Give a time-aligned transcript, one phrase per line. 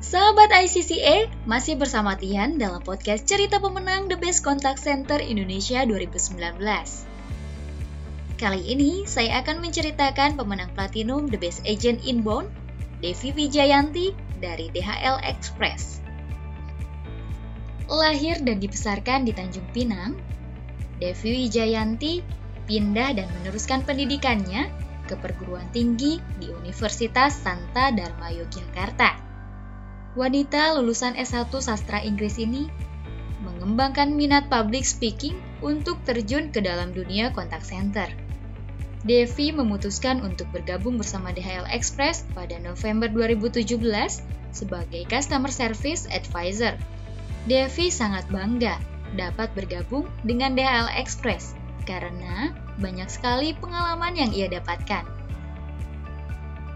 [0.00, 6.40] Sahabat ICCA, masih bersama Tian dalam podcast Cerita Pemenang The Best Contact Center Indonesia 2019.
[8.40, 12.48] Kali ini saya akan menceritakan pemenang Platinum The Best Agent Inbound,
[13.04, 16.00] Devi Wijayanti dari DHL Express.
[17.84, 20.16] Lahir dan dibesarkan di Tanjung Pinang,
[20.96, 22.24] Devi Wijayanti
[22.64, 24.64] pindah dan meneruskan pendidikannya
[25.04, 29.29] ke perguruan tinggi di Universitas Santa Dharma Yogyakarta
[30.20, 32.68] wanita lulusan S1 sastra Inggris ini
[33.40, 38.04] mengembangkan minat public speaking untuk terjun ke dalam dunia kontak center.
[39.00, 43.80] Devi memutuskan untuk bergabung bersama DHL Express pada November 2017
[44.52, 46.76] sebagai Customer Service Advisor.
[47.48, 48.76] Devi sangat bangga
[49.16, 51.56] dapat bergabung dengan DHL Express
[51.88, 55.08] karena banyak sekali pengalaman yang ia dapatkan.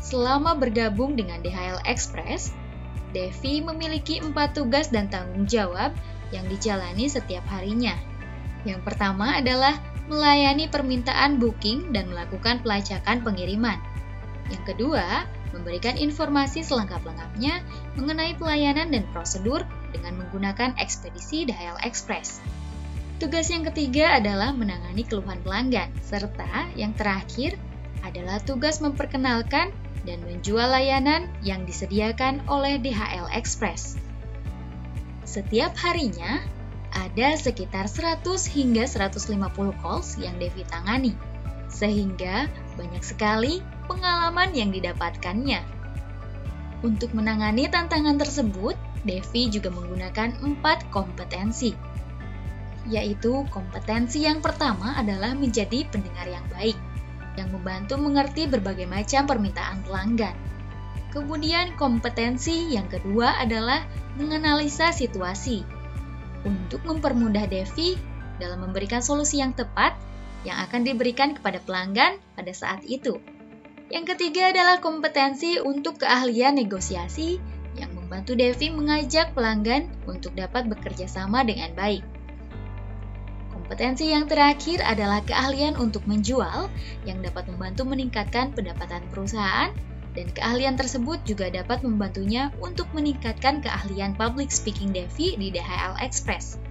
[0.00, 2.56] Selama bergabung dengan DHL Express,
[3.14, 5.94] Devi memiliki empat tugas dan tanggung jawab
[6.34, 7.94] yang dijalani setiap harinya.
[8.66, 9.78] Yang pertama adalah
[10.10, 13.78] melayani permintaan booking dan melakukan pelacakan pengiriman.
[14.50, 17.62] Yang kedua, memberikan informasi selengkap-lengkapnya
[17.98, 22.42] mengenai pelayanan dan prosedur dengan menggunakan ekspedisi DHL Express.
[23.16, 27.56] Tugas yang ketiga adalah menangani keluhan pelanggan, serta yang terakhir
[28.04, 29.72] adalah tugas memperkenalkan
[30.06, 33.98] dan menjual layanan yang disediakan oleh DHL Express.
[35.26, 36.40] Setiap harinya,
[36.94, 39.36] ada sekitar 100 hingga 150
[39.82, 41.12] calls yang Devi tangani,
[41.68, 42.46] sehingga
[42.78, 45.60] banyak sekali pengalaman yang didapatkannya.
[46.86, 51.74] Untuk menangani tantangan tersebut, Devi juga menggunakan empat kompetensi,
[52.86, 56.78] yaitu kompetensi yang pertama adalah menjadi pendengar yang baik
[57.36, 60.36] yang membantu mengerti berbagai macam permintaan pelanggan.
[61.12, 63.84] Kemudian kompetensi yang kedua adalah
[64.20, 65.64] menganalisa situasi.
[66.44, 67.96] Untuk mempermudah Devi
[68.36, 69.96] dalam memberikan solusi yang tepat
[70.44, 73.18] yang akan diberikan kepada pelanggan pada saat itu.
[73.88, 77.38] Yang ketiga adalah kompetensi untuk keahlian negosiasi
[77.78, 82.15] yang membantu Devi mengajak pelanggan untuk dapat bekerja sama dengan baik.
[83.66, 86.70] Kompetensi yang terakhir adalah keahlian untuk menjual
[87.02, 89.74] yang dapat membantu meningkatkan pendapatan perusahaan
[90.14, 96.62] dan keahlian tersebut juga dapat membantunya untuk meningkatkan keahlian public speaking Devi di DHL Express.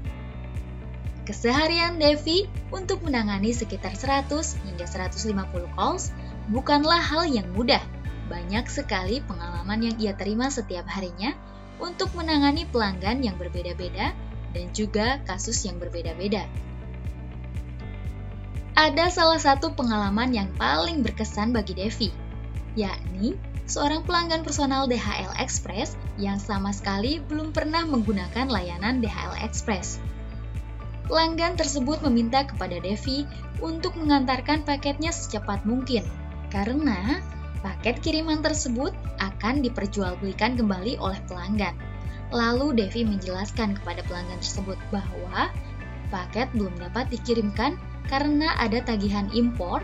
[1.27, 4.31] Keseharian Devi untuk menangani sekitar 100
[4.63, 5.35] hingga 150
[5.75, 6.15] calls
[6.47, 7.83] bukanlah hal yang mudah.
[8.31, 11.35] Banyak sekali pengalaman yang ia terima setiap harinya
[11.75, 14.15] untuk menangani pelanggan yang berbeda-beda
[14.55, 16.47] dan juga kasus yang berbeda-beda
[18.75, 22.11] ada salah satu pengalaman yang paling berkesan bagi Devi,
[22.75, 30.03] yakni seorang pelanggan personal DHL Express yang sama sekali belum pernah menggunakan layanan DHL Express.
[31.07, 33.23] Pelanggan tersebut meminta kepada Devi
[33.63, 36.03] untuk mengantarkan paketnya secepat mungkin,
[36.51, 37.23] karena
[37.63, 38.91] paket kiriman tersebut
[39.23, 41.79] akan diperjualbelikan kembali oleh pelanggan.
[42.35, 45.47] Lalu Devi menjelaskan kepada pelanggan tersebut bahwa
[46.11, 49.81] paket belum dapat dikirimkan karena ada tagihan impor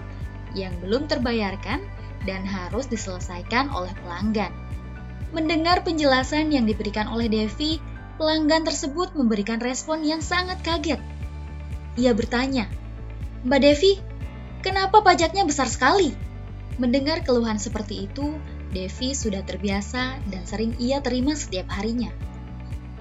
[0.53, 1.81] yang belum terbayarkan
[2.27, 4.51] dan harus diselesaikan oleh pelanggan.
[5.31, 7.79] Mendengar penjelasan yang diberikan oleh Devi,
[8.19, 10.99] pelanggan tersebut memberikan respon yang sangat kaget.
[11.95, 12.67] Ia bertanya,
[13.47, 13.93] Mbak Devi,
[14.59, 16.11] kenapa pajaknya besar sekali?
[16.77, 18.35] Mendengar keluhan seperti itu,
[18.71, 22.11] Devi sudah terbiasa dan sering ia terima setiap harinya.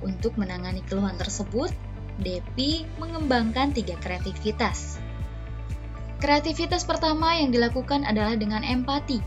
[0.01, 1.71] Untuk menangani keluhan tersebut,
[2.21, 4.99] Devi mengembangkan tiga kreativitas,
[6.21, 9.25] Kreativitas pertama yang dilakukan adalah dengan empati,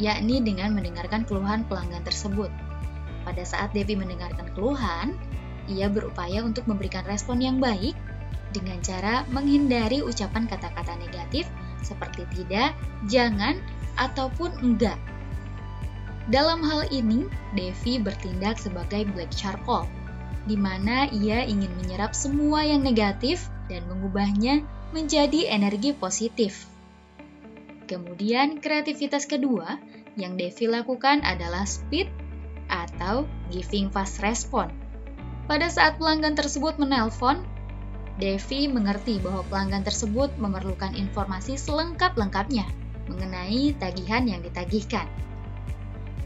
[0.00, 2.48] yakni dengan mendengarkan keluhan pelanggan tersebut.
[3.28, 5.12] Pada saat Devi mendengarkan keluhan,
[5.68, 7.92] ia berupaya untuk memberikan respon yang baik
[8.56, 11.44] dengan cara menghindari ucapan kata-kata negatif
[11.84, 12.72] seperti tidak,
[13.12, 13.60] jangan,
[14.00, 14.96] ataupun enggak.
[16.32, 19.84] Dalam hal ini, Devi bertindak sebagai black charcoal,
[20.48, 26.68] di mana ia ingin menyerap semua yang negatif dan mengubahnya menjadi energi positif.
[27.88, 29.80] Kemudian kreativitas kedua
[30.16, 32.08] yang Devi lakukan adalah speed
[32.68, 34.72] atau giving fast response.
[35.48, 37.42] Pada saat pelanggan tersebut menelpon,
[38.20, 42.68] Devi mengerti bahwa pelanggan tersebut memerlukan informasi selengkap-lengkapnya
[43.08, 45.08] mengenai tagihan yang ditagihkan.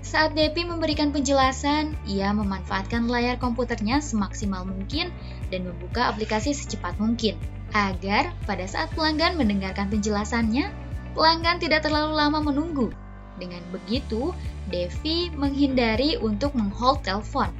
[0.06, 5.10] Saat Devi memberikan penjelasan, ia memanfaatkan layar komputernya semaksimal mungkin
[5.50, 7.34] dan membuka aplikasi secepat mungkin
[7.74, 10.70] agar pada saat pelanggan mendengarkan penjelasannya,
[11.16, 12.92] pelanggan tidak terlalu lama menunggu
[13.36, 14.32] Dengan begitu,
[14.72, 17.52] Devi menghindari untuk menghold telepon.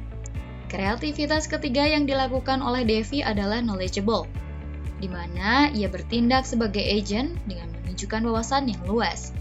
[0.67, 4.25] Kreativitas ketiga yang dilakukan oleh Devi adalah knowledgeable,
[4.97, 9.31] di mana ia bertindak sebagai agent dengan menunjukkan wawasan yang luas.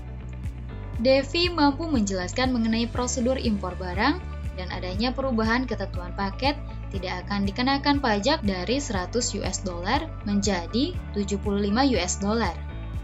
[1.01, 4.17] Devi mampu menjelaskan mengenai prosedur impor barang
[4.57, 6.57] dan adanya perubahan ketentuan paket
[6.97, 9.13] tidak akan dikenakan pajak dari 100
[9.45, 11.45] US dollar menjadi 75
[11.93, 12.57] US dollar.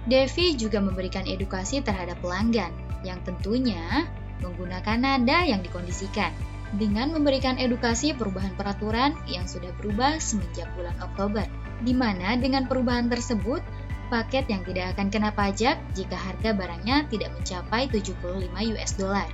[0.09, 2.73] Devi juga memberikan edukasi terhadap pelanggan,
[3.05, 4.09] yang tentunya
[4.43, 6.33] menggunakan nada yang dikondisikan
[6.81, 11.45] dengan memberikan edukasi perubahan peraturan yang sudah berubah semenjak bulan Oktober,
[11.85, 13.61] di mana dengan perubahan tersebut,
[14.09, 19.29] paket yang tidak akan kena pajak jika harga barangnya tidak mencapai 75 US dollar.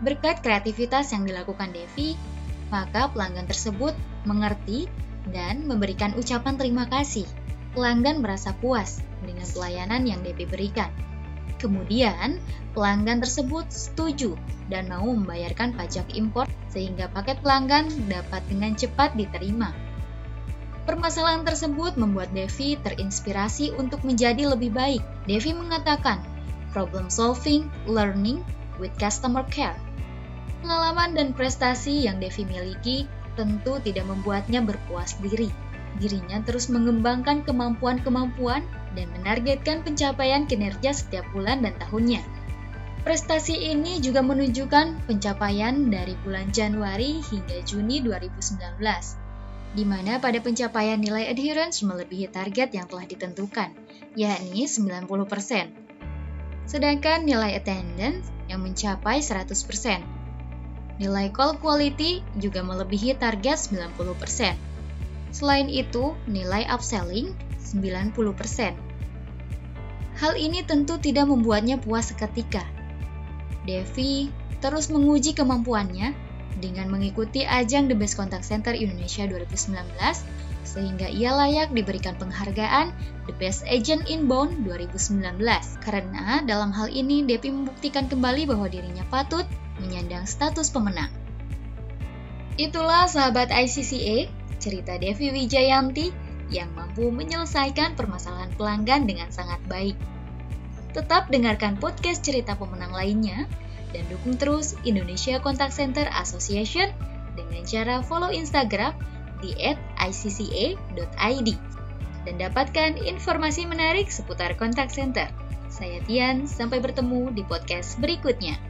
[0.00, 2.16] Berkat kreativitas yang dilakukan Devi,
[2.70, 3.92] maka pelanggan tersebut
[4.24, 4.86] mengerti
[5.28, 7.26] dan memberikan ucapan terima kasih.
[7.76, 10.90] Pelanggan merasa puas dengan pelayanan yang Devi berikan.
[11.60, 12.40] Kemudian,
[12.72, 14.32] pelanggan tersebut setuju
[14.72, 19.70] dan mau membayarkan pajak impor sehingga paket pelanggan dapat dengan cepat diterima.
[20.88, 25.04] Permasalahan tersebut membuat Devi terinspirasi untuk menjadi lebih baik.
[25.28, 26.24] Devi mengatakan,
[26.72, 28.40] problem solving, learning
[28.80, 29.76] with customer care.
[30.60, 35.48] Pengalaman dan prestasi yang Devi miliki tentu tidak membuatnya berpuas diri.
[35.96, 38.62] Dirinya terus mengembangkan kemampuan-kemampuan
[38.94, 42.22] dan menargetkan pencapaian kinerja setiap bulan dan tahunnya.
[43.00, 48.76] Prestasi ini juga menunjukkan pencapaian dari bulan Januari hingga Juni 2019,
[49.72, 53.72] di mana pada pencapaian nilai adherence melebihi target yang telah ditentukan,
[54.12, 55.08] yakni 90%.
[56.68, 60.19] Sedangkan nilai attendance yang mencapai 100%.
[61.00, 64.52] Nilai call quality juga melebihi target 90%.
[65.32, 68.76] Selain itu, nilai upselling 90%.
[70.20, 72.60] Hal ini tentu tidak membuatnya puas seketika.
[73.64, 74.28] Devi
[74.60, 76.12] terus menguji kemampuannya
[76.60, 79.80] dengan mengikuti ajang The Best Contact Center Indonesia 2019
[80.70, 82.94] sehingga ia layak diberikan penghargaan
[83.26, 85.34] The Best Agent Inbound 2019.
[85.82, 89.42] Karena dalam hal ini Devi membuktikan kembali bahwa dirinya patut
[89.82, 91.10] menyandang status pemenang.
[92.54, 94.30] Itulah sahabat ICCA,
[94.62, 96.14] cerita Devi Wijayanti
[96.54, 99.98] yang mampu menyelesaikan permasalahan pelanggan dengan sangat baik.
[100.94, 103.46] Tetap dengarkan podcast cerita pemenang lainnya
[103.90, 106.90] dan dukung terus Indonesia Contact Center Association
[107.38, 108.94] dengan cara follow Instagram
[109.40, 109.56] di
[110.00, 111.48] @icca.id
[112.20, 115.28] dan dapatkan informasi menarik seputar kontak center.
[115.70, 118.69] Saya Tian, sampai bertemu di podcast berikutnya.